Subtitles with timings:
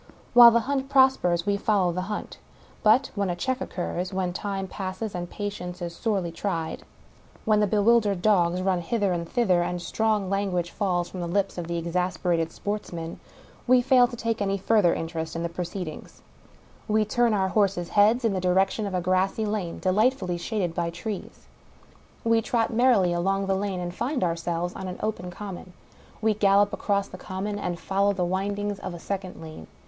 [0.33, 2.39] While the hunt prospers, we follow the hunt.
[2.81, 6.81] But ^when a check occurs— ^when time passes and patience is sorely tried;
[7.45, 11.07] wh§ai the bewildered dogs run hither and 214 WUkie Collins thither, and strong language falls
[11.07, 13.19] from the lips of exas perated sportsmen—
[13.69, 16.23] ^we fail to take any further interest ia the proceedings.
[16.87, 20.73] We turn our horses' heads in the direc tion of a grassy lane, delightfully shaded
[20.73, 21.45] by trees.
[22.23, 25.73] We trot merrily along the lane, and find ourselves on an open common.
[26.23, 29.67] We gallop across the common, and follow the windings of a second lane.